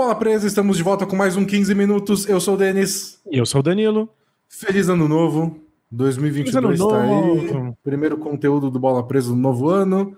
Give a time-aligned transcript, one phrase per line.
[0.00, 0.46] Bola Presa?
[0.46, 2.26] Estamos de volta com mais um 15 minutos.
[2.26, 3.20] Eu sou o Denis.
[3.30, 4.08] E eu sou o Danilo.
[4.48, 5.60] Feliz ano novo.
[5.90, 7.74] 2022 está aí.
[7.84, 10.16] Primeiro conteúdo do Bola Presa no novo ano.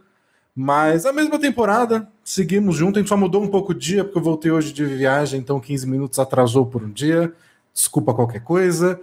[0.55, 2.97] Mas a mesma temporada, seguimos junto.
[2.97, 5.59] A gente só mudou um pouco o dia, porque eu voltei hoje de viagem, então
[5.59, 7.33] 15 minutos atrasou por um dia.
[7.75, 9.01] Desculpa qualquer coisa.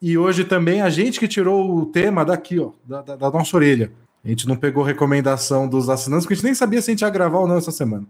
[0.00, 3.56] E hoje também a gente que tirou o tema daqui, ó, da, da, da nossa
[3.56, 3.90] orelha.
[4.24, 7.02] A gente não pegou recomendação dos assinantes, porque a gente nem sabia se a gente
[7.02, 8.06] ia gravar ou não essa semana.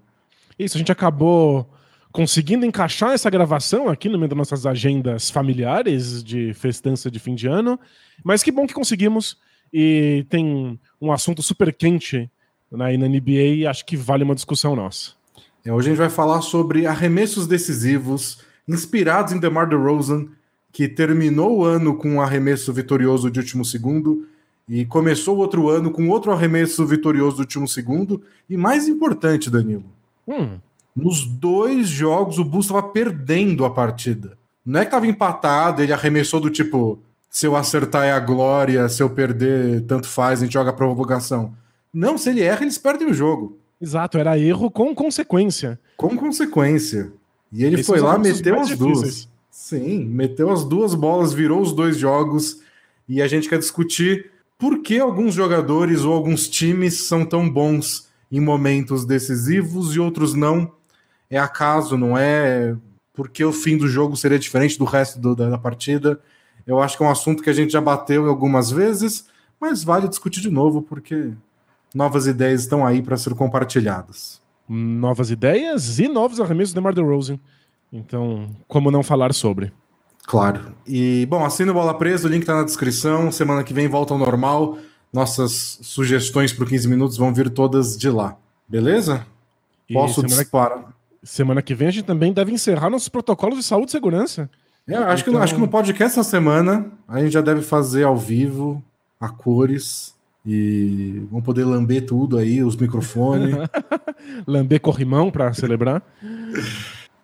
[0.59, 1.67] Isso, a gente acabou
[2.13, 7.35] conseguindo encaixar essa gravação aqui no meio das nossas agendas familiares de festança de fim
[7.35, 7.79] de ano.
[8.25, 9.39] Mas que bom que conseguimos.
[9.73, 12.31] E tem um assunto super quente
[12.71, 15.13] né, na NBA e acho que vale uma discussão nossa.
[15.65, 20.27] É, hoje a gente vai falar sobre arremessos decisivos inspirados em DeMar DeRozan,
[20.73, 24.27] que terminou o ano com um arremesso vitorioso de último segundo
[24.69, 28.23] e começou o outro ano com outro arremesso vitorioso do último segundo.
[28.49, 29.85] E mais importante, Danilo,
[30.27, 30.59] hum.
[30.95, 34.37] Nos dois jogos o Bulls estava perdendo a partida.
[34.65, 36.99] Não é que estava empatado, ele arremessou do tipo:
[37.31, 40.75] se eu acertar é a glória, se eu perder, tanto faz, a gente joga a
[40.75, 41.55] provocação.
[41.93, 43.59] Não, se ele erra, eles perdem o jogo.
[43.81, 45.81] Exato, era erro com consequência.
[45.97, 47.13] Com consequência.
[47.53, 49.01] E ele Esses foi lá, meteu as difíceis.
[49.01, 49.29] duas.
[49.51, 52.61] Sim, meteu as duas bolas, virou os dois jogos.
[53.09, 58.09] E a gente quer discutir por que alguns jogadores ou alguns times são tão bons
[58.31, 60.71] em momentos decisivos e outros não.
[61.31, 62.77] É acaso, não é?
[63.15, 66.21] Porque o fim do jogo seria diferente do resto do, da, da partida.
[66.67, 69.27] Eu acho que é um assunto que a gente já bateu algumas vezes,
[69.61, 71.33] mas vale discutir de novo, porque
[71.95, 74.41] novas ideias estão aí para ser compartilhadas.
[74.69, 77.39] Novas ideias e novos arremessos de DeMar DeRozan.
[77.93, 79.73] Então, como não falar sobre?
[80.25, 80.75] Claro.
[80.87, 83.33] E, bom, assina o Bola Presa, o link tá na descrição.
[83.33, 84.79] Semana que vem volta ao normal.
[85.13, 88.37] Nossas sugestões para 15 minutos vão vir todas de lá.
[88.69, 89.27] Beleza?
[89.93, 91.00] Posso semana disparar.
[91.23, 94.49] Semana que vem a gente também deve encerrar nossos protocolos de saúde e segurança.
[94.89, 95.35] É, acho, então...
[95.35, 98.83] que, acho que no podcast essa semana a gente já deve fazer ao vivo,
[99.21, 100.19] a cores.
[100.45, 103.55] E vão poder lamber tudo aí, os microfones.
[104.47, 106.03] lamber corrimão para celebrar.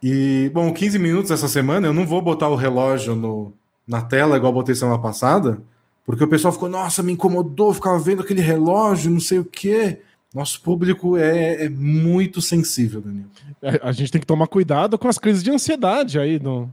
[0.02, 3.54] E, bom, 15 minutos essa semana, eu não vou botar o relógio no,
[3.88, 5.58] na tela, igual botei semana passada,
[6.04, 10.02] porque o pessoal ficou, nossa, me incomodou, ficava vendo aquele relógio, não sei o quê.
[10.36, 13.24] Nosso público é, é muito sensível, Daniel.
[13.62, 16.70] É, a gente tem que tomar cuidado com as crises de ansiedade aí no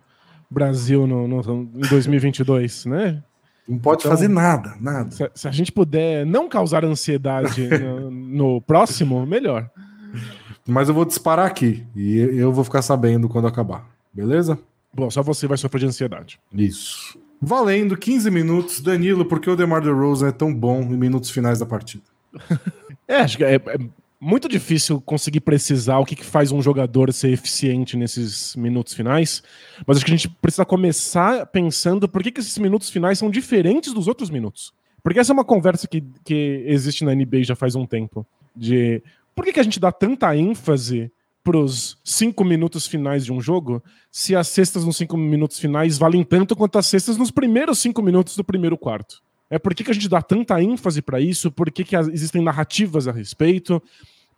[0.52, 3.24] Brasil no, no em 2022, né?
[3.66, 5.12] Não pode então, fazer nada, nada.
[5.12, 9.70] Se, se, a gente puder não causar ansiedade no, no próximo, melhor.
[10.68, 13.88] Mas eu vou disparar aqui e eu vou ficar sabendo quando acabar.
[14.14, 14.60] Beleza?
[14.94, 16.38] Bom, só você vai sofrer de ansiedade.
[16.54, 17.18] Isso.
[17.42, 18.82] Valendo 15 minutos.
[18.82, 22.04] Danilo, por que o DeMar DeRozan é tão bom em minutos finais da partida?
[23.08, 23.78] é, acho que é, é,
[24.20, 29.44] muito difícil conseguir precisar o que, que faz um jogador ser eficiente nesses minutos finais.
[29.86, 33.30] Mas acho que a gente precisa começar pensando por que, que esses minutos finais são
[33.30, 34.74] diferentes dos outros minutos.
[35.04, 38.26] Porque essa é uma conversa que, que existe na NBA já faz um tempo.
[38.56, 39.04] De
[39.36, 41.12] por que, que a gente dá tanta ênfase
[41.44, 45.98] para os cinco minutos finais de um jogo se as cestas nos cinco minutos finais
[45.98, 49.22] valem tanto quanto as cestas nos primeiros cinco minutos do primeiro quarto?
[49.50, 51.52] É por que, que a gente dá tanta ênfase para isso?
[51.52, 53.82] Por que, que existem narrativas a respeito?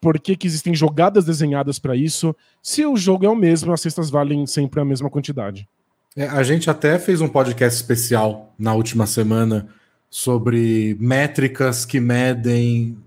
[0.01, 2.35] Por que, que existem jogadas desenhadas para isso?
[2.61, 5.67] Se o jogo é o mesmo, as cestas valem sempre a mesma quantidade.
[6.15, 9.67] É, a gente até fez um podcast especial na última semana
[10.09, 12.97] sobre métricas que medem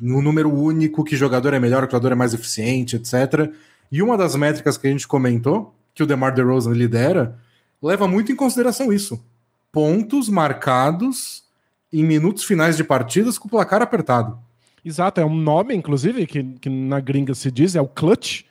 [0.00, 3.52] no número único que jogador é melhor, que jogador é mais eficiente, etc.
[3.90, 7.38] E uma das métricas que a gente comentou, que o DeMar DeRozan lidera,
[7.80, 9.22] leva muito em consideração isso.
[9.70, 11.44] Pontos marcados
[11.92, 14.38] em minutos finais de partidas com o placar apertado.
[14.84, 18.42] Exato, é um nome, inclusive, que, que na gringa se diz, é o clutch,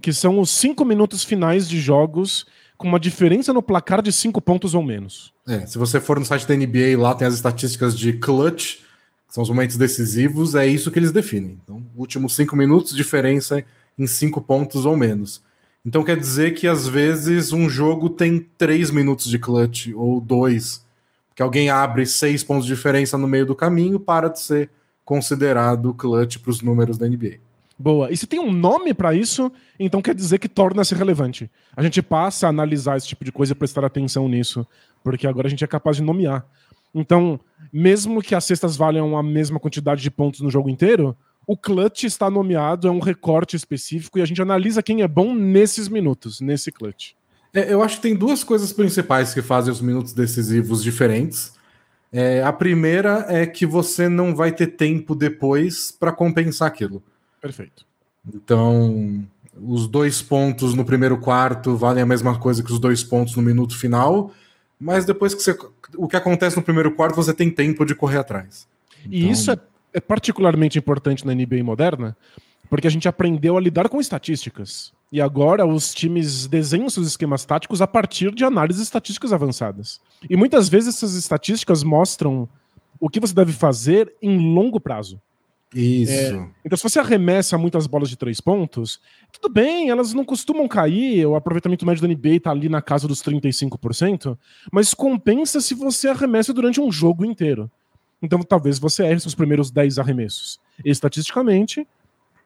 [0.00, 2.46] que são os cinco minutos finais de jogos
[2.76, 5.32] com uma diferença no placar de cinco pontos ou menos.
[5.46, 8.78] É, se você for no site da NBA, lá tem as estatísticas de clutch,
[9.28, 11.58] são os momentos decisivos, é isso que eles definem.
[11.62, 13.64] Então, últimos cinco minutos, diferença
[13.98, 15.42] em cinco pontos ou menos.
[15.84, 20.84] Então quer dizer que às vezes um jogo tem três minutos de clutch ou dois,
[21.40, 24.68] que alguém abre seis pontos de diferença no meio do caminho para de ser
[25.02, 27.38] considerado clutch para os números da NBA.
[27.78, 28.12] Boa.
[28.12, 31.50] E se tem um nome para isso, então quer dizer que torna-se relevante.
[31.74, 34.66] A gente passa a analisar esse tipo de coisa e prestar atenção nisso,
[35.02, 36.44] porque agora a gente é capaz de nomear.
[36.94, 37.40] Então,
[37.72, 41.16] mesmo que as cestas valham a mesma quantidade de pontos no jogo inteiro,
[41.46, 45.34] o clutch está nomeado, é um recorte específico e a gente analisa quem é bom
[45.34, 47.12] nesses minutos, nesse clutch.
[47.52, 51.52] É, eu acho que tem duas coisas principais que fazem os minutos decisivos diferentes.
[52.12, 57.02] É, a primeira é que você não vai ter tempo depois para compensar aquilo.
[57.40, 57.86] Perfeito.
[58.34, 59.24] Então,
[59.60, 63.42] os dois pontos no primeiro quarto valem a mesma coisa que os dois pontos no
[63.42, 64.32] minuto final,
[64.78, 65.56] mas depois que você.
[65.96, 68.66] O que acontece no primeiro quarto, você tem tempo de correr atrás.
[69.00, 69.12] Então...
[69.12, 69.58] E isso é,
[69.92, 72.16] é particularmente importante na NBA moderna,
[72.68, 74.92] porque a gente aprendeu a lidar com estatísticas.
[75.12, 80.00] E agora os times desenham seus esquemas táticos a partir de análises estatísticas avançadas.
[80.28, 82.48] E muitas vezes essas estatísticas mostram
[83.00, 85.20] o que você deve fazer em longo prazo.
[85.74, 86.12] Isso.
[86.12, 89.00] É, então, se você arremessa muitas bolas de três pontos,
[89.32, 93.06] tudo bem, elas não costumam cair, o aproveitamento médio da NBA está ali na casa
[93.06, 94.36] dos 35%,
[94.72, 97.70] mas compensa se você arremessa durante um jogo inteiro.
[98.20, 100.58] Então, talvez você erre seus primeiros 10 arremessos.
[100.84, 101.86] Estatisticamente,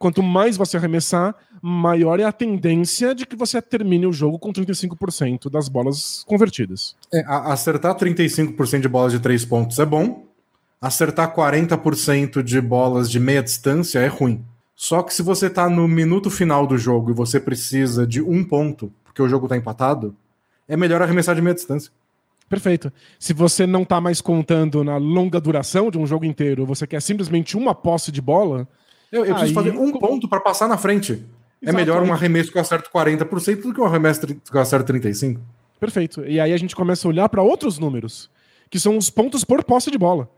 [0.04, 4.52] quanto mais você arremessar, maior é a tendência de que você termine o jogo com
[4.52, 6.94] 35% das bolas convertidas.
[7.10, 10.26] É, acertar 35% de bolas de três pontos é bom,
[10.78, 14.44] acertar 40% de bolas de meia distância é ruim.
[14.76, 18.44] Só que se você tá no minuto final do jogo e você precisa de um
[18.44, 20.14] ponto, porque o jogo tá empatado,
[20.68, 21.90] é melhor arremessar de meia distância.
[22.46, 22.92] Perfeito.
[23.18, 27.00] Se você não tá mais contando na longa duração de um jogo inteiro, você quer
[27.00, 28.68] simplesmente uma posse de bola.
[29.14, 31.12] Eu, eu preciso fazer um ponto para passar na frente.
[31.12, 31.28] Exato.
[31.62, 34.92] É melhor um arremesso que eu acerto 40% do que um arremesso que eu acerto
[34.92, 35.38] 35%.
[35.78, 36.24] Perfeito.
[36.24, 38.28] E aí a gente começa a olhar para outros números,
[38.68, 40.28] que são os pontos por posse de bola.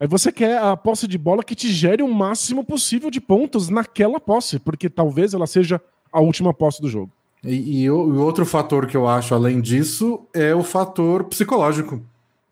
[0.00, 3.68] Aí você quer a posse de bola que te gere o máximo possível de pontos
[3.68, 5.80] naquela posse, porque talvez ela seja
[6.10, 7.12] a última posse do jogo.
[7.44, 12.00] E, e o outro fator que eu acho além disso é o fator psicológico,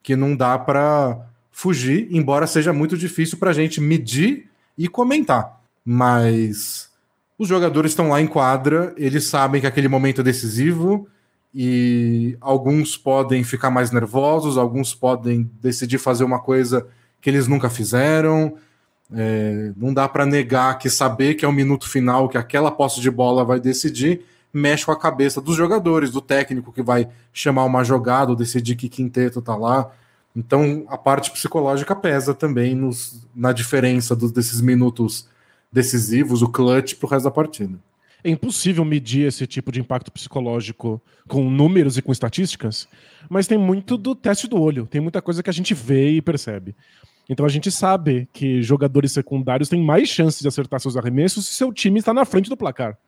[0.02, 5.59] que não dá para fugir, embora seja muito difícil para a gente medir e comentar.
[5.84, 6.90] Mas
[7.38, 11.08] os jogadores estão lá em quadra, eles sabem que aquele momento é decisivo
[11.54, 16.86] e alguns podem ficar mais nervosos, alguns podem decidir fazer uma coisa
[17.20, 18.54] que eles nunca fizeram.
[19.12, 23.00] É, não dá para negar que saber que é o minuto final, que aquela posse
[23.00, 24.22] de bola vai decidir,
[24.52, 28.76] mexe com a cabeça dos jogadores, do técnico que vai chamar uma jogada ou decidir
[28.76, 29.90] que quinteto tá lá.
[30.36, 35.28] Então a parte psicológica pesa também nos, na diferença dos, desses minutos
[35.72, 37.78] decisivos, o clutch, pro resto da partida.
[38.22, 42.86] É impossível medir esse tipo de impacto psicológico com números e com estatísticas,
[43.30, 46.22] mas tem muito do teste do olho, tem muita coisa que a gente vê e
[46.22, 46.74] percebe.
[47.28, 51.54] Então a gente sabe que jogadores secundários têm mais chances de acertar seus arremessos se
[51.54, 52.98] seu time está na frente do placar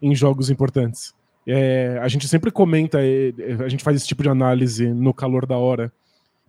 [0.00, 1.12] em jogos importantes.
[1.46, 5.12] É, a gente sempre comenta, é, é, a gente faz esse tipo de análise no
[5.12, 5.92] calor da hora.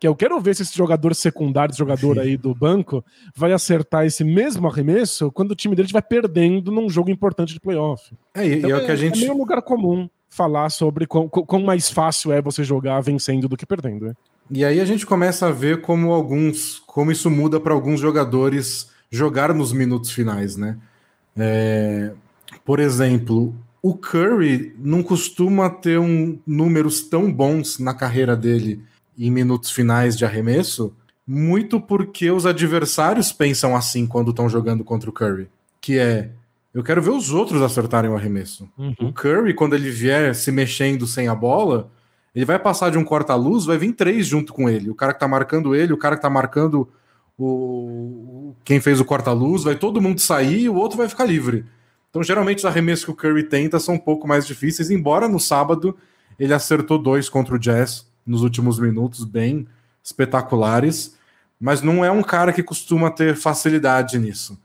[0.05, 3.03] Que eu quero ver se esse jogador secundário, esse jogador aí do banco,
[3.35, 7.59] vai acertar esse mesmo arremesso quando o time dele estiver perdendo num jogo importante de
[7.59, 8.13] playoff.
[8.35, 9.17] É, então, é, o que a é, gente...
[9.17, 13.57] é meio lugar comum falar sobre quão, quão mais fácil é você jogar vencendo do
[13.57, 14.05] que perdendo.
[14.05, 14.13] Né?
[14.51, 18.91] E aí a gente começa a ver como alguns, como isso muda para alguns jogadores
[19.09, 20.77] jogar nos minutos finais, né?
[21.35, 22.11] É,
[22.63, 28.83] por exemplo, o Curry não costuma ter um, números tão bons na carreira dele
[29.17, 30.95] em minutos finais de arremesso,
[31.27, 35.47] muito porque os adversários pensam assim quando estão jogando contra o Curry,
[35.81, 36.29] que é
[36.73, 38.69] eu quero ver os outros acertarem o arremesso.
[38.77, 38.93] Uhum.
[38.99, 41.89] O Curry, quando ele vier se mexendo sem a bola,
[42.35, 44.89] ele vai passar de um corta-luz, vai vir três junto com ele.
[44.89, 46.85] O cara que tá marcando ele, o cara que tá marcando
[47.39, 51.65] o quem fez o corta-luz, vai todo mundo sair e o outro vai ficar livre.
[52.09, 55.39] Então, geralmente, os arremessos que o Curry tenta são um pouco mais difíceis, embora no
[55.39, 55.95] sábado
[56.37, 59.67] ele acertou dois contra o Jazz nos últimos minutos, bem
[60.03, 61.15] espetaculares,
[61.59, 64.57] mas não é um cara que costuma ter facilidade nisso.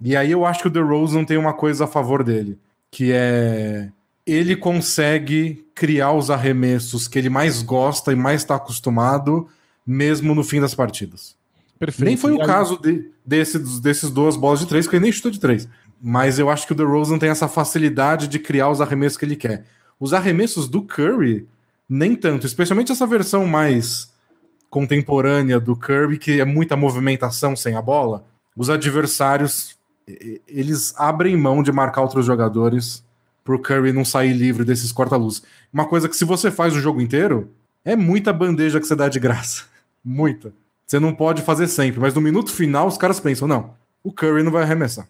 [0.00, 2.58] E aí eu acho que o DeRozan tem uma coisa a favor dele,
[2.90, 3.90] que é
[4.26, 9.48] ele consegue criar os arremessos que ele mais gosta e mais está acostumado,
[9.86, 11.34] mesmo no fim das partidas.
[11.78, 12.06] Perfeito.
[12.06, 15.30] Nem foi o caso de, desses, desses duas bolas de três, porque ele nem chutou
[15.30, 15.68] de três.
[16.00, 19.34] Mas eu acho que o DeRozan tem essa facilidade de criar os arremessos que ele
[19.34, 19.64] quer.
[19.98, 21.48] Os arremessos do Curry,
[21.92, 22.46] nem tanto.
[22.46, 24.10] Especialmente essa versão mais
[24.70, 28.24] contemporânea do Curry, que é muita movimentação sem a bola.
[28.56, 29.76] Os adversários,
[30.48, 33.04] eles abrem mão de marcar outros jogadores
[33.44, 35.42] pro Curry não sair livre desses corta-luz.
[35.70, 37.50] Uma coisa que se você faz o jogo inteiro,
[37.84, 39.64] é muita bandeja que você dá de graça.
[40.04, 40.52] Muita.
[40.86, 44.42] Você não pode fazer sempre, mas no minuto final os caras pensam, não, o Curry
[44.42, 45.06] não vai arremessar.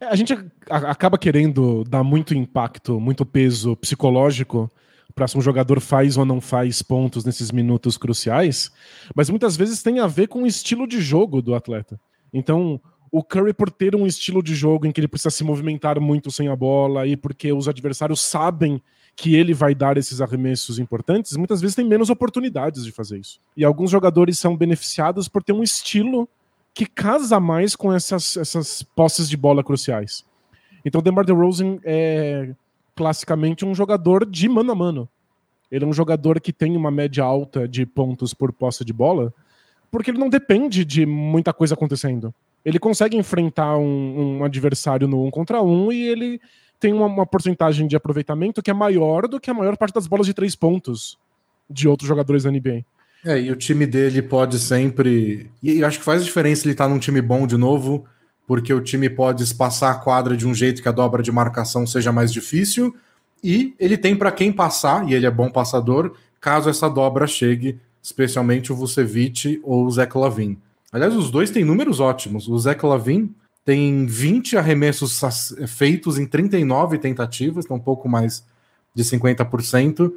[0.00, 0.36] É, a gente
[0.70, 4.70] acaba querendo dar muito impacto, muito peso psicológico
[5.14, 8.70] para se um jogador faz ou não faz pontos nesses minutos cruciais,
[9.14, 12.00] mas muitas vezes tem a ver com o estilo de jogo do atleta.
[12.32, 16.00] Então, o Curry, por ter um estilo de jogo em que ele precisa se movimentar
[16.00, 18.80] muito sem a bola e porque os adversários sabem
[19.16, 23.40] que ele vai dar esses arremessos importantes, muitas vezes tem menos oportunidades de fazer isso.
[23.56, 26.28] E alguns jogadores são beneficiados por ter um estilo
[26.72, 30.24] que casa mais com essas, essas posses de bola cruciais.
[30.84, 32.54] Então, o DeMar DeRozan é
[32.98, 35.08] classicamente um jogador de mano a mano.
[35.70, 39.32] Ele é um jogador que tem uma média alta de pontos por posse de bola,
[39.88, 42.34] porque ele não depende de muita coisa acontecendo.
[42.64, 46.40] Ele consegue enfrentar um, um adversário no um contra um e ele
[46.80, 50.08] tem uma, uma porcentagem de aproveitamento que é maior do que a maior parte das
[50.08, 51.16] bolas de três pontos
[51.70, 52.84] de outros jogadores da NBA.
[53.24, 55.48] É, e o time dele pode sempre.
[55.62, 58.04] E acho que faz diferença ele estar tá num time bom de novo,
[58.48, 61.86] porque o time pode espaçar a quadra de um jeito que a dobra de marcação
[61.86, 62.96] seja mais difícil,
[63.44, 67.78] e ele tem para quem passar, e ele é bom passador, caso essa dobra chegue,
[68.02, 70.56] especialmente o Vucevic ou o Zach Lavin.
[70.90, 72.48] Aliás, os dois têm números ótimos.
[72.48, 73.34] O Zach Lavin
[73.66, 75.20] tem 20 arremessos
[75.66, 78.42] feitos em 39 tentativas, então um pouco mais
[78.94, 80.10] de 50%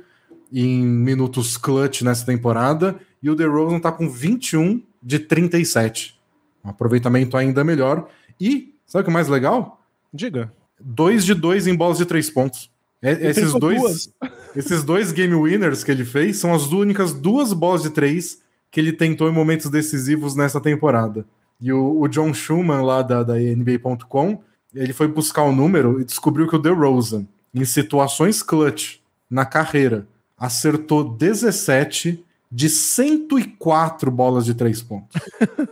[0.54, 6.22] em minutos clutch nessa temporada, e o DeRozan está com 21 de 37.
[6.64, 8.08] Um aproveitamento ainda melhor.
[8.42, 9.84] E, sabe o que é mais legal?
[10.12, 10.52] Diga.
[10.80, 12.72] 2 de 2 em bolas de 3 pontos.
[13.02, 14.14] É, esses dois,
[14.56, 18.80] esses dois game winners que ele fez são as únicas duas bolas de três que
[18.80, 21.26] ele tentou em momentos decisivos nessa temporada.
[21.60, 24.42] E o, o John Schumann, lá da, da NBA.com,
[24.74, 30.08] ele foi buscar o número e descobriu que o DeRozan, em situações clutch na carreira,
[30.38, 35.20] acertou 17 de 104 bolas de três pontos.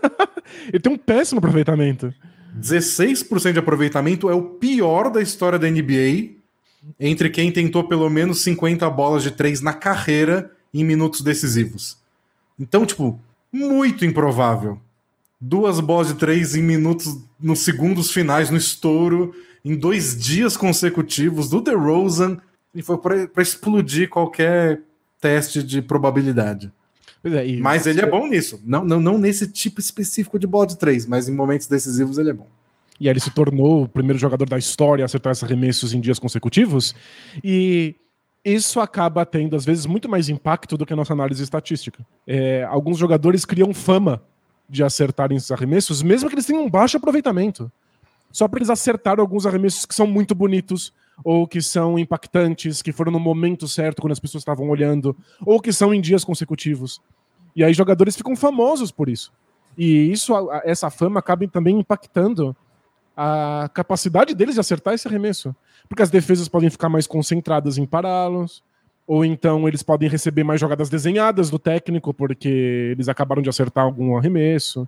[0.68, 2.14] ele tem um péssimo aproveitamento.
[2.60, 6.40] 16% de aproveitamento é o pior da história da NBA
[7.00, 11.98] entre quem tentou pelo menos 50 bolas de três na carreira em minutos decisivos.
[12.60, 13.20] Então, tipo,
[13.52, 14.80] muito improvável.
[15.40, 21.50] Duas bolas de três em minutos, nos segundos finais, no estouro, em dois dias consecutivos
[21.50, 22.38] do DeRozan,
[22.74, 24.82] e foi para explodir qualquer
[25.20, 26.72] teste de probabilidade.
[27.24, 28.62] É, mas ele é bom nisso.
[28.66, 32.30] Não, não, não nesse tipo específico de bola de três, mas em momentos decisivos ele
[32.30, 32.48] é bom
[33.00, 36.02] e aí ele se tornou o primeiro jogador da história a acertar esses arremessos em
[36.02, 36.94] dias consecutivos.
[37.44, 37.96] E
[38.44, 42.06] isso acaba tendo, às vezes, muito mais impacto do que a nossa análise estatística.
[42.28, 44.22] É, alguns jogadores criam fama
[44.68, 47.72] de acertarem esses arremessos, mesmo que eles tenham um baixo aproveitamento.
[48.32, 52.92] Só para eles acertarem alguns arremessos que são muito bonitos, ou que são impactantes, que
[52.92, 57.02] foram no momento certo, quando as pessoas estavam olhando, ou que são em dias consecutivos.
[57.56, 59.32] E aí jogadores ficam famosos por isso.
[59.78, 60.34] E isso,
[60.64, 62.56] essa fama acaba também impactando
[63.16, 65.56] a capacidade deles de acertar esse arremesso.
[65.88, 68.64] Porque as defesas podem ficar mais concentradas em pará-los,
[69.06, 73.84] ou então eles podem receber mais jogadas desenhadas do técnico, porque eles acabaram de acertar
[73.84, 74.88] algum arremesso.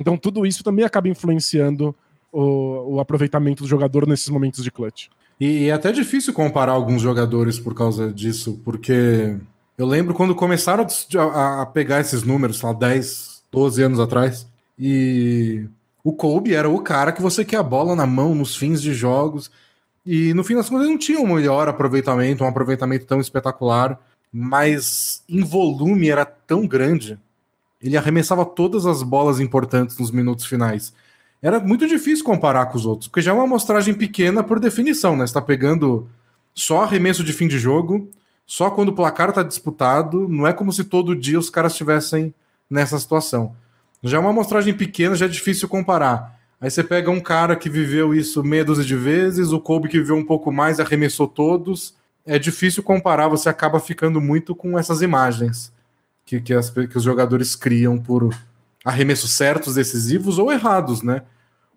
[0.00, 1.94] Então tudo isso também acaba influenciando
[2.34, 5.06] o, o aproveitamento do jogador nesses momentos de clutch.
[5.40, 9.36] E é até difícil comparar alguns jogadores por causa disso, porque
[9.78, 10.86] eu lembro quando começaram
[11.16, 14.46] a, a pegar esses números, lá 10, 12 anos atrás,
[14.78, 15.66] e
[16.02, 18.92] o Kobe era o cara que você quer a bola na mão nos fins de
[18.92, 19.50] jogos.
[20.04, 23.98] E no fim das contas não tinha um melhor aproveitamento, um aproveitamento tão espetacular,
[24.30, 27.18] mas em volume era tão grande.
[27.80, 30.92] Ele arremessava todas as bolas importantes nos minutos finais.
[31.44, 35.14] Era muito difícil comparar com os outros, porque já é uma amostragem pequena por definição,
[35.14, 35.26] né?
[35.26, 36.08] Você tá pegando
[36.54, 38.08] só arremesso de fim de jogo,
[38.46, 42.32] só quando o placar está disputado, não é como se todo dia os caras estivessem
[42.70, 43.54] nessa situação.
[44.02, 46.40] Já é uma amostragem pequena, já é difícil comparar.
[46.58, 49.98] Aí você pega um cara que viveu isso meia dúzia de vezes, o Kobe que
[49.98, 51.94] viveu um pouco mais, arremessou todos.
[52.24, 55.70] É difícil comparar, você acaba ficando muito com essas imagens
[56.24, 58.34] que, que, as, que os jogadores criam por
[58.82, 61.20] arremessos certos, decisivos ou errados, né?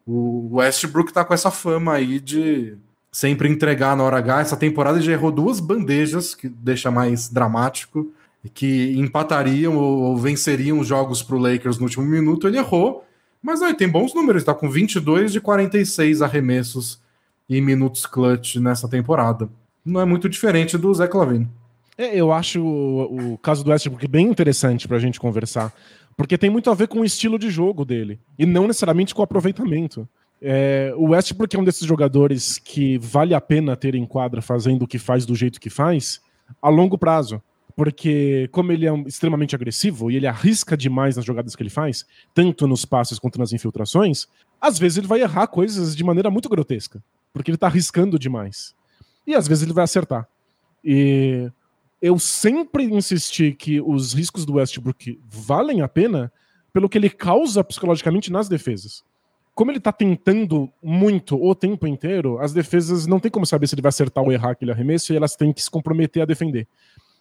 [0.07, 2.77] O Westbrook tá com essa fama aí de
[3.11, 4.41] sempre entregar na hora H.
[4.41, 8.11] Essa temporada já errou duas bandejas, que deixa mais dramático
[8.53, 13.05] que empatariam ou, venceriam os jogos para o Lakers no último minuto, ele errou.
[13.41, 16.99] Mas aí tem bons números, está com 22 de 46 arremessos
[17.49, 19.49] em minutos clutch nessa temporada.
[19.85, 21.49] Não é muito diferente do Zé Clavino.
[21.97, 25.73] É, eu acho o, o, caso do Westbrook bem interessante para a gente conversar,
[26.17, 29.21] porque tem muito a ver com o estilo de jogo dele e não necessariamente com
[29.21, 30.09] o aproveitamento.
[30.41, 34.83] É, o Westbrook é um desses jogadores que vale a pena ter em quadra fazendo
[34.83, 36.19] o que faz do jeito que faz
[36.62, 37.41] a longo prazo
[37.77, 42.03] porque como ele é extremamente agressivo e ele arrisca demais nas jogadas que ele faz,
[42.33, 44.25] tanto nos passes quanto nas infiltrações,
[44.59, 48.74] às vezes ele vai errar coisas de maneira muito grotesca, porque ele está arriscando demais.
[49.27, 50.27] E às vezes ele vai acertar.
[50.83, 51.51] E
[52.01, 56.31] eu sempre insisti que os riscos do Westbrook valem a pena
[56.71, 59.03] pelo que ele causa psicologicamente nas defesas.
[59.55, 63.73] Como ele está tentando muito o tempo inteiro, as defesas não tem como saber se
[63.73, 66.67] ele vai acertar ou errar aquele arremesso e elas têm que se comprometer a defender.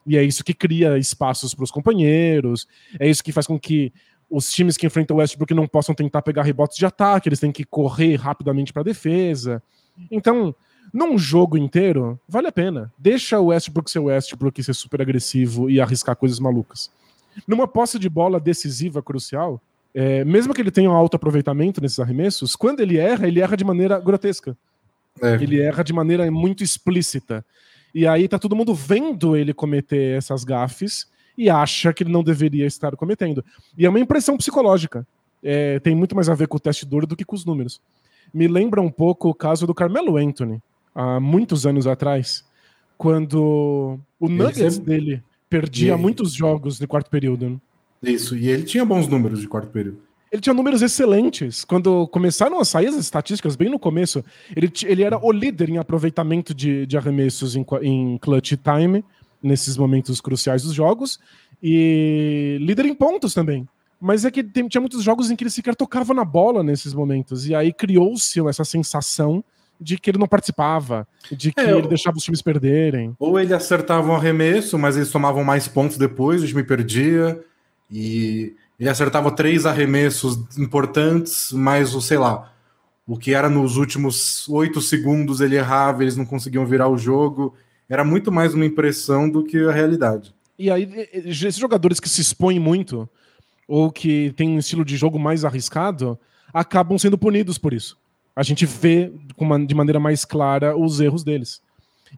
[0.07, 2.69] E é isso que cria espaços para os companheiros,
[3.01, 3.93] é isso que faz com que
[4.29, 7.51] os times que enfrentam o Westbrook não possam tentar pegar rebotes de ataque, eles têm
[7.51, 9.63] que correr rapidamente para a defesa.
[10.11, 10.55] Então,
[10.93, 12.93] Num jogo inteiro, vale a pena.
[12.99, 16.91] Deixa o Westbrook ser o Westbrook ser super agressivo e arriscar coisas malucas.
[17.47, 19.61] Numa posse de bola decisiva, crucial,
[19.95, 23.57] é, mesmo que ele tenha um alto aproveitamento nesses arremessos, quando ele erra, ele erra
[23.57, 24.57] de maneira grotesca.
[25.23, 25.35] É.
[25.35, 27.45] Ele erra de maneira muito explícita.
[27.95, 32.23] E aí tá todo mundo vendo ele cometer essas gafes e acha que ele não
[32.23, 33.45] deveria estar cometendo.
[33.77, 35.07] E é uma impressão psicológica.
[35.43, 37.81] É, tem muito mais a ver com o teste duro do que com os números.
[38.35, 40.61] Me lembra um pouco o caso do Carmelo Anthony,
[40.97, 42.43] há muitos anos atrás,
[42.97, 44.99] quando o Nuggets sempre...
[44.99, 47.51] dele perdia muitos jogos no quarto período.
[47.51, 47.59] Né?
[48.03, 49.99] Isso, e ele tinha bons números de quarto período.
[50.33, 51.65] Ele tinha números excelentes.
[51.65, 54.25] Quando começaram a sair as estatísticas, bem no começo,
[54.57, 59.05] ele, ele era o líder em aproveitamento de, de arremessos em, em clutch time,
[59.43, 61.21] nesses momentos cruciais dos jogos,
[61.63, 63.69] e líder em pontos também.
[64.01, 66.93] Mas é que tem, tinha muitos jogos em que ele sequer tocava na bola nesses
[66.93, 69.45] momentos, e aí criou-se essa sensação
[69.81, 73.15] de que ele não participava, de que é, ele deixava os times perderem.
[73.19, 77.41] Ou ele acertava um arremesso, mas eles tomavam mais pontos depois, o time perdia,
[77.91, 82.53] e ele acertava três arremessos importantes, mas o, sei lá,
[83.07, 87.55] o que era nos últimos oito segundos ele errava, eles não conseguiam virar o jogo.
[87.89, 90.35] Era muito mais uma impressão do que a realidade.
[90.59, 93.09] E aí, esses jogadores que se expõem muito,
[93.69, 96.19] ou que têm um estilo de jogo mais arriscado,
[96.53, 97.97] acabam sendo punidos por isso.
[98.37, 99.11] A gente vê
[99.67, 101.63] de maneira mais clara os erros deles.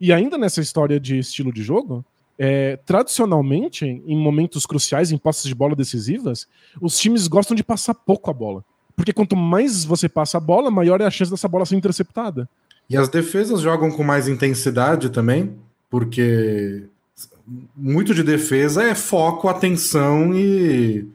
[0.00, 2.04] E ainda nessa história de estilo de jogo,
[2.38, 6.46] é, tradicionalmente, em momentos cruciais, em posses de bola decisivas,
[6.80, 8.64] os times gostam de passar pouco a bola.
[8.94, 12.48] Porque quanto mais você passa a bola, maior é a chance dessa bola ser interceptada.
[12.90, 15.54] E as defesas jogam com mais intensidade também,
[15.90, 16.84] porque
[17.76, 21.06] muito de defesa é foco, atenção e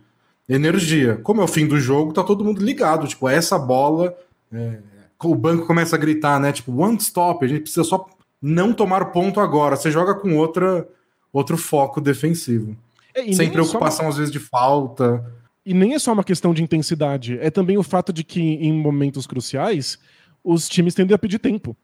[0.48, 1.18] energia.
[1.24, 3.08] Como é o fim do jogo, tá todo mundo ligado.
[3.08, 4.16] Tipo, essa bola.
[4.52, 4.93] É...
[5.30, 6.52] o banco começa a gritar, né?
[6.52, 8.06] Tipo, one stop, a gente precisa só
[8.42, 9.76] não tomar ponto agora.
[9.76, 10.88] Você joga com outra
[11.34, 12.78] outro foco defensivo.
[13.16, 14.12] É, Sem é preocupação, uma...
[14.12, 15.26] às vezes, de falta.
[15.66, 18.74] E nem é só uma questão de intensidade, é também o fato de que, em
[18.74, 19.98] momentos cruciais,
[20.44, 21.76] os times tendem a pedir tempo.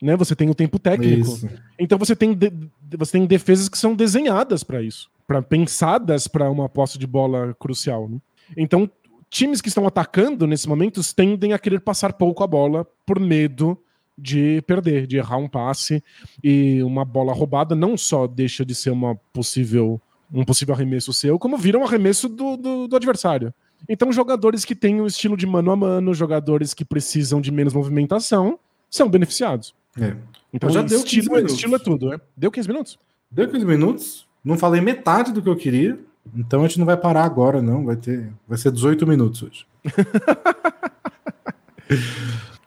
[0.00, 0.16] Né?
[0.16, 1.28] Você tem o tempo técnico.
[1.28, 1.48] Isso.
[1.78, 2.52] Então você tem, de...
[2.96, 7.54] você tem defesas que são desenhadas para isso, para pensadas para uma posse de bola
[7.58, 8.08] crucial.
[8.08, 8.18] Né?
[8.56, 8.90] Então,
[9.34, 13.76] times que estão atacando nesses momentos tendem a querer passar pouco a bola por medo
[14.16, 16.00] de perder, de errar um passe
[16.42, 20.00] e uma bola roubada não só deixa de ser uma possível
[20.32, 23.52] um possível arremesso seu, como vira um arremesso do, do, do adversário.
[23.88, 27.74] Então, jogadores que têm o estilo de mano a mano, jogadores que precisam de menos
[27.74, 29.74] movimentação, são beneficiados.
[30.00, 30.16] É.
[30.52, 32.20] Então, já deu estilo, estilo é tudo, né?
[32.36, 32.98] Deu 15 minutos?
[33.30, 34.26] Deu 15 minutos.
[34.44, 35.98] Não falei metade do que eu queria.
[36.34, 37.84] Então a gente não vai parar agora, não.
[37.84, 38.32] Vai ter.
[38.48, 39.66] Vai ser 18 minutos hoje.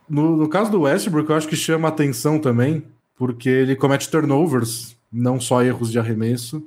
[0.10, 2.84] No, no caso do Westbrook, eu acho que chama atenção também,
[3.16, 6.66] porque ele comete turnovers, não só erros de arremesso,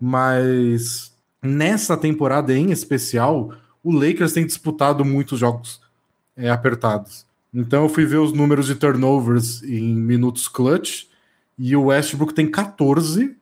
[0.00, 5.80] mas nessa temporada em especial, o Lakers tem disputado muitos jogos
[6.36, 7.26] é, apertados.
[7.52, 11.04] Então eu fui ver os números de turnovers em minutos clutch,
[11.58, 13.36] e o Westbrook tem 14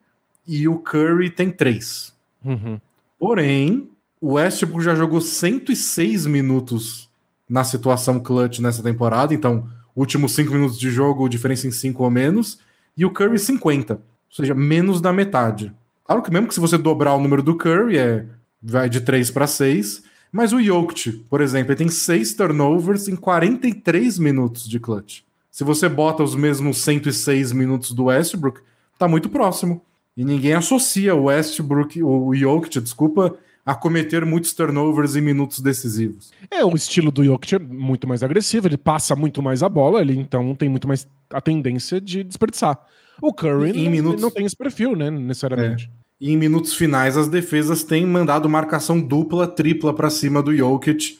[0.46, 2.14] e o Curry tem 3.
[2.44, 2.80] Uhum.
[3.18, 7.09] Porém, o Westbrook já jogou 106 minutos
[7.48, 12.11] na situação clutch nessa temporada, então últimos 5 minutos de jogo, diferença em 5 ou
[12.11, 12.59] menos,
[12.96, 14.00] e o Curry 50, ou
[14.31, 15.72] seja, menos da metade.
[16.05, 18.26] Claro que mesmo que se você dobrar o número do Curry, é,
[18.62, 23.16] vai de 3 para 6, mas o Jokic, por exemplo, ele tem 6 turnovers em
[23.16, 25.20] 43 minutos de clutch.
[25.50, 28.61] Se você bota os mesmos 106 minutos do Westbrook,
[28.98, 29.81] tá muito próximo.
[30.16, 36.31] E ninguém associa o Westbrook, o Jokic, desculpa, a cometer muitos turnovers em minutos decisivos.
[36.50, 40.00] É o estilo do Jokic é muito mais agressivo, ele passa muito mais a bola,
[40.00, 42.79] ele então tem muito mais a tendência de desperdiçar.
[43.20, 44.22] O Curry não, minutos...
[44.22, 45.90] não, tem esse perfil, né, necessariamente.
[45.92, 46.07] É.
[46.18, 51.18] E em minutos finais as defesas têm mandado marcação dupla, tripla para cima do Jokic,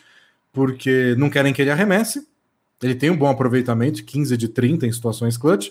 [0.53, 2.27] porque não querem que ele arremesse.
[2.83, 5.71] Ele tem um bom aproveitamento, 15 de 30 em situações clutch,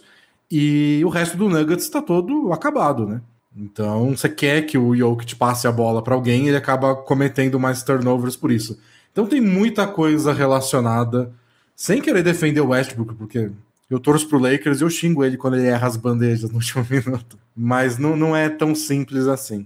[0.51, 3.21] e o resto do Nuggets está todo acabado, né?
[3.55, 7.83] Então, você quer que o Jokic passe a bola para alguém, ele acaba cometendo mais
[7.83, 8.77] turnovers por isso.
[9.11, 11.31] Então, tem muita coisa relacionada,
[11.73, 13.49] sem querer defender o Westbrook, porque
[13.89, 16.85] eu torço pro Lakers e eu xingo ele quando ele erra as bandejas no último
[16.89, 17.37] minuto.
[17.55, 19.65] Mas não, não é tão simples assim.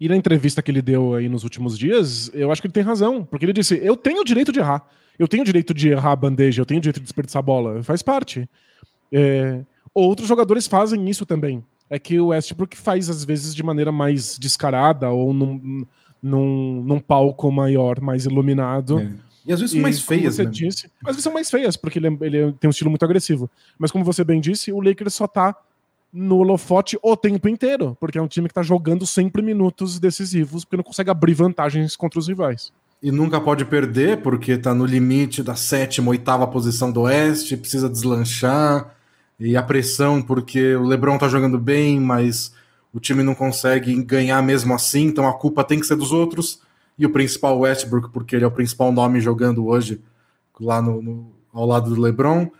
[0.00, 2.82] E na entrevista que ele deu aí nos últimos dias, eu acho que ele tem
[2.82, 4.86] razão, porque ele disse: Eu tenho o direito de errar.
[5.18, 7.42] Eu tenho o direito de errar a bandeja, eu tenho o direito de desperdiçar a
[7.42, 7.82] bola.
[7.82, 8.48] Faz parte.
[9.10, 9.62] É...
[9.98, 14.36] Outros jogadores fazem isso também é que o Westbrook faz às vezes de maneira mais
[14.36, 15.86] descarada ou num,
[16.22, 18.98] num, num palco maior, mais iluminado.
[18.98, 19.10] É.
[19.46, 22.08] E às vezes são mais feias, você disse, às vezes são mais feias, porque ele,
[22.08, 23.48] é, ele tem um estilo muito agressivo.
[23.78, 25.56] Mas como você bem disse, o Lakers só tá
[26.12, 30.62] no holofote o tempo inteiro, porque é um time que tá jogando sempre minutos decisivos,
[30.62, 32.70] porque não consegue abrir vantagens contra os rivais.
[33.02, 37.88] E nunca pode perder, porque tá no limite da sétima, oitava posição do Oeste, precisa
[37.88, 38.95] deslanchar.
[39.38, 42.54] E a pressão, porque o Lebron tá jogando bem, mas
[42.92, 46.60] o time não consegue ganhar mesmo assim, então a culpa tem que ser dos outros.
[46.98, 50.00] E o principal Westbrook, porque ele é o principal nome jogando hoje
[50.58, 52.50] lá no, no ao lado do LeBron,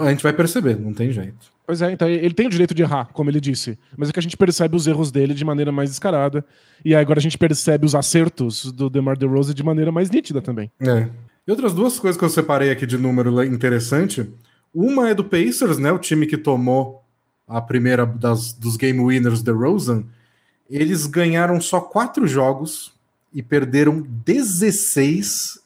[0.00, 1.54] a gente vai perceber, não tem jeito.
[1.66, 3.78] Pois é, então ele tem o direito de errar, como ele disse.
[3.96, 6.44] Mas é que a gente percebe os erros dele de maneira mais descarada.
[6.84, 10.70] E agora a gente percebe os acertos do DeMar DeRozan de maneira mais nítida também.
[10.80, 11.08] É.
[11.46, 14.30] E outras duas coisas que eu separei aqui de número interessante.
[14.78, 15.90] Uma é do Pacers, né?
[15.90, 17.02] O time que tomou
[17.48, 20.04] a primeira das, dos game winners DeRozan.
[20.68, 22.92] Eles ganharam só quatro jogos
[23.32, 25.60] e perderam 16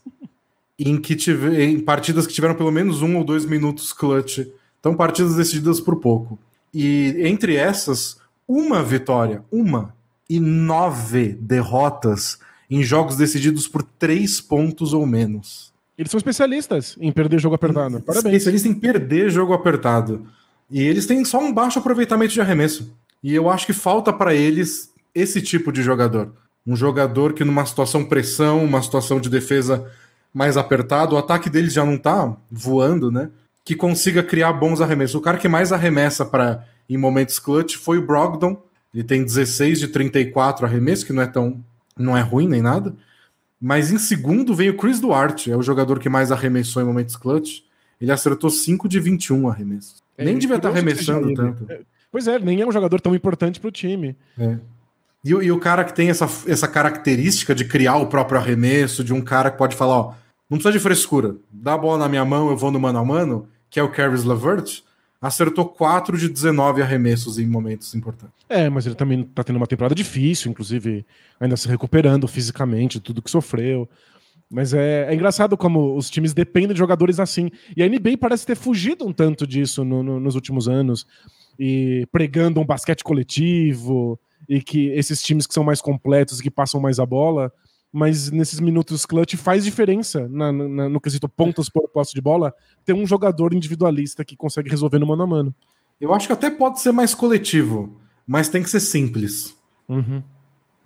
[0.78, 4.46] em, que tive, em partidas que tiveram pelo menos um ou dois minutos clutch
[4.78, 6.38] então, partidas decididas por pouco.
[6.72, 9.92] E entre essas, uma vitória, uma,
[10.28, 12.38] e nove derrotas
[12.70, 15.69] em jogos decididos por três pontos ou menos.
[16.00, 18.00] Eles são especialistas em perder jogo apertado.
[18.00, 18.36] Parabéns.
[18.36, 20.26] Especialistas em perder jogo apertado.
[20.70, 22.96] E eles têm só um baixo aproveitamento de arremesso.
[23.22, 26.32] E eu acho que falta para eles esse tipo de jogador.
[26.66, 29.86] Um jogador que, numa situação pressão, uma situação de defesa
[30.32, 33.28] mais apertado, o ataque deles já não tá voando, né?
[33.64, 35.16] que consiga criar bons arremessos.
[35.16, 38.60] O cara que mais arremessa para em momentos clutch foi o Brogdon.
[38.92, 41.62] Ele tem 16 de 34 arremessos, que não é tão
[41.96, 42.94] não é ruim nem nada.
[43.60, 47.16] Mas em segundo vem o Chris Duarte, é o jogador que mais arremessou em momentos
[47.16, 47.60] clutch.
[48.00, 50.02] Ele acertou 5 de 21 arremessos.
[50.16, 51.70] É, nem devia estar arremessando tanto.
[51.70, 54.16] É, pois é, nem é um jogador tão importante para o time.
[54.38, 54.56] É.
[55.22, 59.12] E, e, o cara que tem essa, essa característica de criar o próprio arremesso, de
[59.12, 60.14] um cara que pode falar, ó,
[60.48, 63.04] não precisa de frescura, dá a bola na minha mão, eu vou no mano a
[63.04, 64.82] mano que é o Caris LeVert,
[65.20, 68.34] acertou 4 de 19 arremessos em momentos importantes.
[68.48, 71.04] É, mas ele também tá tendo uma temporada difícil, inclusive
[71.38, 73.88] ainda se recuperando fisicamente, tudo que sofreu.
[74.50, 77.50] Mas é, é, engraçado como os times dependem de jogadores assim.
[77.76, 81.06] E a NBA parece ter fugido um tanto disso no, no, nos últimos anos.
[81.58, 86.80] E pregando um basquete coletivo, e que esses times que são mais completos que passam
[86.80, 87.52] mais a bola
[87.92, 92.54] mas nesses minutos clutch faz diferença na, na, no quesito pontos por posse de bola
[92.84, 95.54] ter um jogador individualista que consegue resolver no mano a mano.
[96.00, 99.56] Eu acho que até pode ser mais coletivo, mas tem que ser simples.
[99.88, 100.22] Uhum.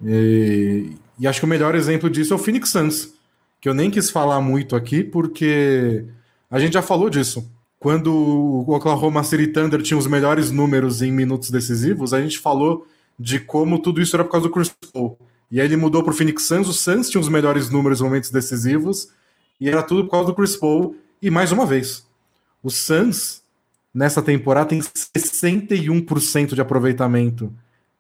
[0.03, 3.15] E, e, acho que o melhor exemplo disso é o Phoenix Suns,
[3.61, 6.05] que eu nem quis falar muito aqui, porque
[6.51, 7.49] a gente já falou disso.
[7.79, 12.87] Quando o Oklahoma City Thunder tinha os melhores números em minutos decisivos, a gente falou
[13.19, 15.19] de como tudo isso era por causa do Chris Paul.
[15.55, 16.67] E aí ele mudou para o Phoenix Suns.
[16.67, 19.11] O Suns tinha os melhores números em momentos decisivos.
[19.61, 20.97] E era tudo por causa do Chris Paul.
[21.23, 22.05] E mais uma vez,
[22.61, 23.41] o Suns,
[23.95, 27.53] nessa temporada, tem 61% de aproveitamento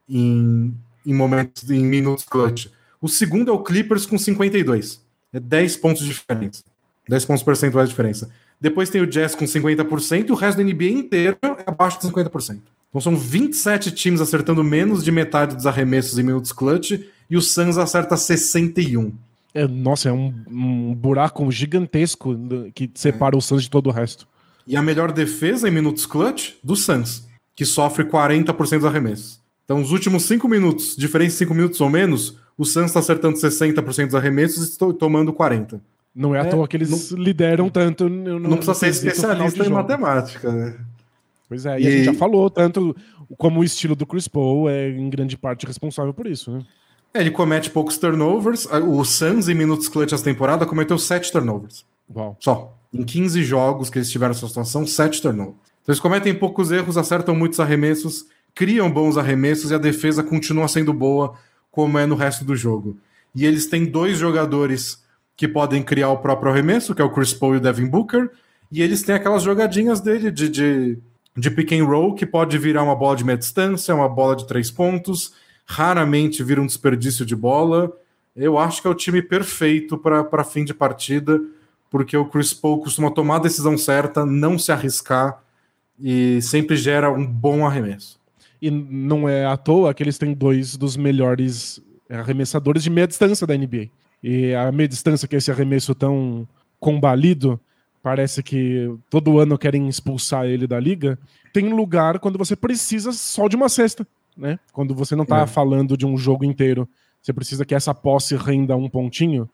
[0.08, 0.74] em,
[1.06, 2.66] em momentos, em minutos clutch.
[3.00, 5.00] O segundo é o Clippers com 52.
[5.32, 6.64] É 10 pontos de diferença.
[7.08, 8.30] 10 pontos percentuais de diferença.
[8.60, 12.08] Depois tem o Jazz com 50% e o resto da NBA inteiro é abaixo de
[12.08, 12.58] 50%.
[12.88, 17.42] Então são 27 times acertando menos de metade dos arremessos em minutos clutch e o
[17.42, 19.12] Suns acerta 61.
[19.54, 22.36] É, nossa, é um, um buraco gigantesco
[22.74, 23.38] que separa é.
[23.38, 24.26] o Suns de todo o resto.
[24.66, 29.40] E a melhor defesa em minutos clutch do Suns, que sofre 40% dos arremessos.
[29.64, 33.36] Então, os últimos 5 minutos, diferença de 5 minutos ou menos, o Suns está acertando
[33.38, 35.80] 60% dos arremessos e tomando 40%.
[36.14, 38.08] Não é, é à toa que eles não, lideram tanto.
[38.08, 40.76] No, não precisa ser especialista em matemática, né?
[41.48, 42.96] Pois é, e, e, a gente já falou tanto
[43.36, 46.64] como o estilo do Chris Paul é em grande parte responsável por isso, né?
[47.14, 48.66] É, ele comete poucos turnovers.
[48.66, 51.86] O Suns, em minutos clutch essa temporada, cometeu 7 turnovers.
[52.14, 52.36] Uau.
[52.40, 52.76] Só.
[52.92, 55.54] Em 15 jogos que eles tiveram essa situação, 7 turnovers.
[55.82, 60.66] Então eles cometem poucos erros, acertam muitos arremessos, criam bons arremessos e a defesa continua
[60.66, 61.34] sendo boa,
[61.70, 62.98] como é no resto do jogo.
[63.34, 65.02] E eles têm dois jogadores
[65.36, 68.30] que podem criar o próprio arremesso, que é o Chris Paul e o Devin Booker,
[68.70, 70.98] e eles têm aquelas jogadinhas dele de, de,
[71.36, 74.46] de pick and roll, que pode virar uma bola de meia distância, uma bola de
[74.46, 75.32] três pontos,
[75.64, 77.92] raramente vira um desperdício de bola.
[78.36, 81.40] Eu acho que é o time perfeito para fim de partida,
[81.90, 85.40] porque o Chris Paul costuma tomar a decisão certa, não se arriscar
[85.98, 88.18] e sempre gera um bom arremesso.
[88.60, 93.46] E não é à toa que eles têm dois dos melhores arremessadores de meia distância
[93.46, 93.88] da NBA.
[94.22, 96.48] E a meia distância, que é esse arremesso tão
[96.80, 97.60] combalido,
[98.02, 101.18] parece que todo ano querem expulsar ele da liga.
[101.52, 104.58] Tem lugar quando você precisa só de uma cesta né?
[104.72, 105.46] Quando você não tá é.
[105.46, 106.88] falando de um jogo inteiro,
[107.22, 109.48] você precisa que essa posse renda um pontinho.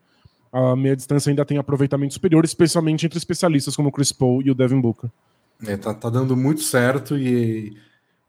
[0.51, 4.51] a meia distância ainda tem aproveitamento superior, especialmente entre especialistas como o Chris Paul e
[4.51, 5.09] o Devin Booker.
[5.65, 7.77] É, tá, tá dando muito certo e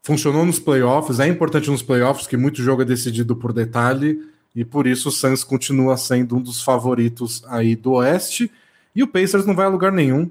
[0.01, 1.19] funcionou nos playoffs.
[1.19, 4.21] É importante nos playoffs que muito jogo é decidido por detalhe
[4.55, 8.51] e por isso o Suns continua sendo um dos favoritos aí do Oeste
[8.95, 10.29] e o Pacers não vai a lugar nenhum.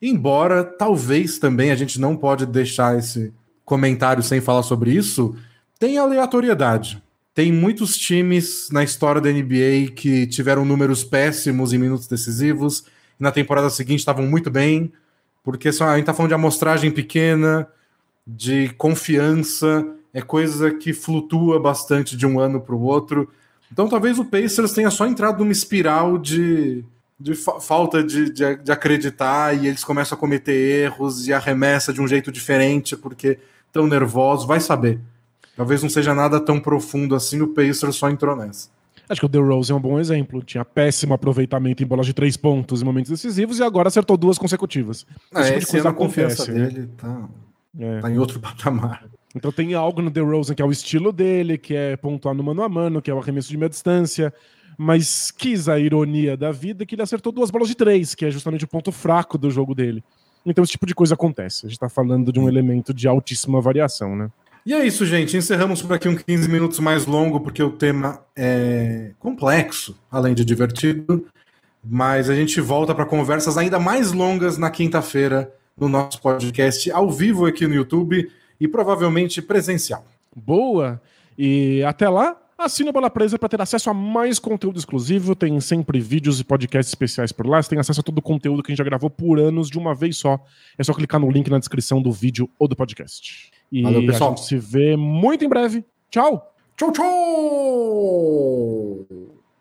[0.00, 3.32] Embora talvez também a gente não pode deixar esse
[3.64, 5.36] comentário sem falar sobre isso,
[5.78, 7.02] tem aleatoriedade.
[7.34, 12.84] Tem muitos times na história da NBA que tiveram números péssimos em minutos decisivos
[13.18, 14.92] e na temporada seguinte estavam muito bem,
[15.44, 17.68] porque só, a gente tá falando de amostragem pequena,
[18.26, 23.30] de confiança, é coisa que flutua bastante de um ano para o outro.
[23.70, 26.84] Então talvez o Pacers tenha só entrado numa espiral de,
[27.20, 31.92] de fa falta de, de, de, acreditar e eles começam a cometer erros e arremessa
[31.92, 33.38] de um jeito diferente porque
[33.68, 34.98] estão nervosos, vai saber.
[35.58, 38.68] Talvez não seja nada tão profundo assim, o Pacers só entrou nessa.
[39.08, 40.40] Acho que o DeRozan é um bom exemplo.
[40.40, 44.38] Tinha péssimo aproveitamento em bolas de três pontos em momentos decisivos e agora acertou duas
[44.38, 45.04] consecutivas.
[45.34, 46.66] É, esse tipo de coisa a confiança né?
[46.68, 47.28] dele tá,
[47.76, 47.98] é.
[47.98, 49.06] tá em outro patamar.
[49.34, 52.62] Então tem algo no DeRozan que é o estilo dele, que é pontuar no mano
[52.62, 54.32] a mano, que é o arremesso de meia distância,
[54.76, 58.30] mas quis a ironia da vida que ele acertou duas bolas de três, que é
[58.30, 60.04] justamente o ponto fraco do jogo dele.
[60.46, 61.66] Então esse tipo de coisa acontece.
[61.66, 64.30] A gente tá falando de um elemento de altíssima variação, né?
[64.68, 65.34] E é isso, gente.
[65.34, 70.44] Encerramos por aqui um 15 minutos mais longo, porque o tema é complexo, além de
[70.44, 71.24] divertido.
[71.82, 77.10] Mas a gente volta para conversas ainda mais longas na quinta-feira no nosso podcast, ao
[77.10, 80.04] vivo aqui no YouTube e provavelmente presencial.
[80.36, 81.00] Boa!
[81.38, 85.34] E até lá, assina a Bola Presa para ter acesso a mais conteúdo exclusivo.
[85.34, 87.62] Tem sempre vídeos e podcasts especiais por lá.
[87.62, 89.78] Você tem acesso a todo o conteúdo que a gente já gravou por anos de
[89.78, 90.38] uma vez só.
[90.76, 93.56] É só clicar no link na descrição do vídeo ou do podcast.
[93.70, 94.32] E Valeu, pessoal.
[94.32, 95.84] a gente se vê muito em breve.
[96.10, 96.54] Tchau!
[96.76, 97.04] Tchau, tchau!